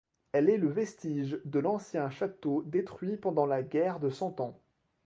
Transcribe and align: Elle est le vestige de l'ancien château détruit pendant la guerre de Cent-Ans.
Elle 0.31 0.49
est 0.49 0.57
le 0.57 0.67
vestige 0.67 1.39
de 1.45 1.59
l'ancien 1.59 2.09
château 2.09 2.63
détruit 2.63 3.17
pendant 3.17 3.45
la 3.45 3.61
guerre 3.61 3.99
de 3.99 4.09
Cent-Ans. 4.09 4.59